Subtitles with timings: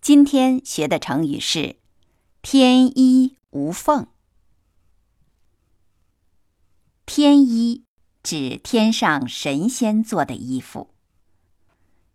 [0.00, 1.76] 今天学的成语是
[2.40, 4.06] “天衣无缝”。
[7.04, 7.84] 天衣
[8.22, 10.90] 指天上神仙做的衣服，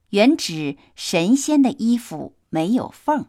[0.09, 3.27] 原指神仙的衣服没有缝。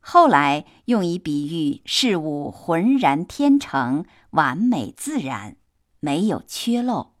[0.00, 5.56] 后来用以比喻事物浑然天成、完美自然，
[6.00, 7.14] 没有缺漏；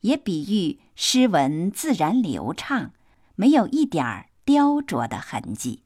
[0.00, 2.92] 也比喻诗文自然流畅，
[3.34, 5.82] 没有一点儿雕琢的痕迹。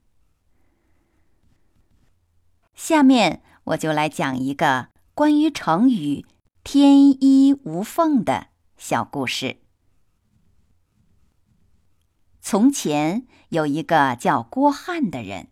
[2.74, 6.24] 下面我就来讲一个关于成语
[6.64, 9.58] “天衣无缝”的小故事。
[12.40, 15.48] 从前有一个叫郭汉的人。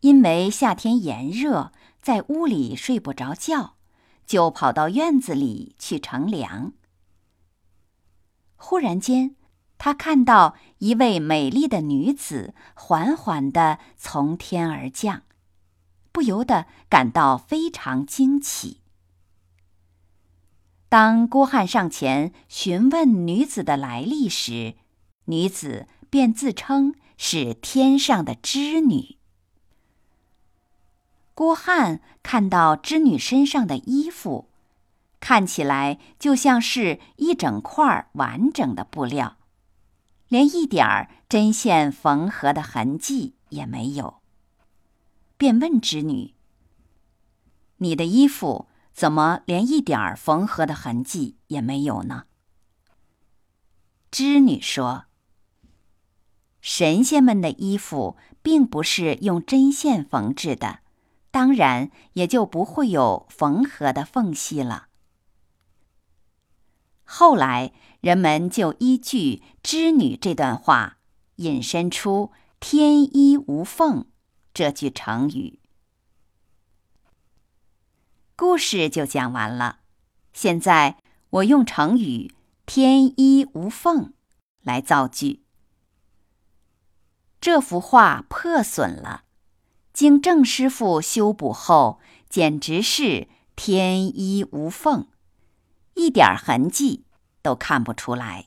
[0.00, 3.74] 因为夏天炎热，在屋里睡不着觉，
[4.24, 6.72] 就跑到院子里去乘凉。
[8.54, 9.34] 忽然间，
[9.78, 15.22] 他看到一位美丽的女子缓缓地从天而降，
[16.12, 18.80] 不由得感到非常惊奇。
[20.88, 24.74] 当郭汉上前询问女子的来历时，
[25.26, 29.16] 女子便自称是天上的织女。
[31.34, 34.48] 郭汉看到织女身上的衣服，
[35.20, 39.36] 看起来就像是一整块完整的布料，
[40.28, 44.22] 连一点儿针线缝合的痕迹也没有。
[45.36, 46.34] 便问织女
[47.78, 52.24] ：“你的衣服怎么连一点儿缝合的痕迹也没有呢？”
[54.10, 55.04] 织女说
[56.60, 60.80] ：“神仙们的衣服并不是用针线缝制的。”
[61.30, 64.88] 当然，也就不会有缝合的缝隙了。
[67.04, 70.98] 后来，人们就依据“织女”这段话，
[71.36, 74.06] 引申出“天衣无缝”
[74.54, 75.58] 这句成语。
[78.36, 79.80] 故事就讲完了。
[80.32, 80.98] 现在，
[81.30, 82.32] 我用成语
[82.64, 84.12] “天衣无缝”
[84.62, 85.42] 来造句。
[87.40, 89.24] 这幅画破损了。
[89.92, 91.98] 经郑师傅修补后，
[92.28, 93.26] 简直是
[93.56, 95.08] 天衣无缝，
[95.94, 97.04] 一点痕迹
[97.42, 98.46] 都看不出来。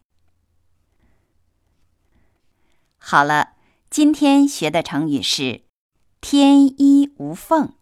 [2.97, 3.53] 好了，
[3.89, 5.63] 今天学的成语是
[6.19, 7.73] “天衣无缝”，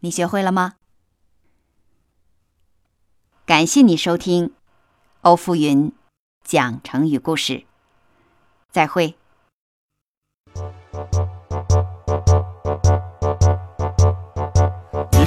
[0.00, 0.74] 你学会了吗？
[3.44, 4.54] 感谢你收听
[5.22, 5.92] 欧富云
[6.44, 7.66] 讲成语故事，
[8.70, 9.17] 再会。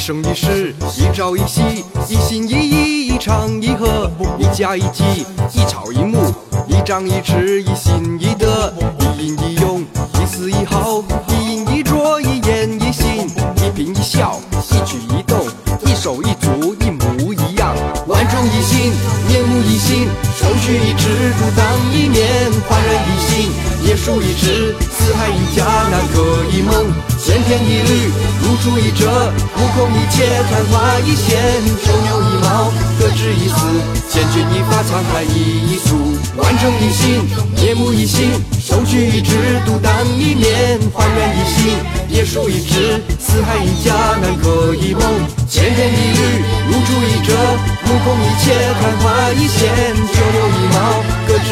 [0.01, 1.61] 一生一世，一朝一夕，
[2.09, 5.03] 一心一意，一唱一和，一家一计，
[5.53, 6.33] 一草一木，
[6.67, 14.41] 一张一弛，一心一德，一阴一用，一丝一毫，一饮一啄，一言一行，一颦一笑，
[14.71, 15.37] 一举一动，
[15.85, 17.75] 一手一足，一模一样，
[18.07, 18.91] 万众一心，
[19.27, 23.51] 面目一新，手续一指，独当一面，焕然一新，
[23.87, 27.10] 叶数一枝，四海一家，南柯一梦。
[27.23, 28.11] 千篇一律，
[28.41, 29.05] 如出一辙；
[29.55, 31.37] 目空一切，昙花一现；
[31.85, 33.55] 九牛一毛，各执一词；
[34.09, 35.95] 千钧一发，沧海一粟；
[36.35, 37.21] 万众一心，
[37.55, 38.25] 面目一新；
[38.59, 39.35] 手举一指，
[39.67, 41.77] 独当一面；焕然一新，
[42.09, 45.03] 叶数一枝；四海一家，南柯一梦；
[45.47, 47.37] 千篇一律，如出一辙；
[47.85, 48.51] 目空一切，
[48.81, 49.69] 昙花一现；
[50.09, 51.03] 九牛一毛。
[51.27, 51.50] 各执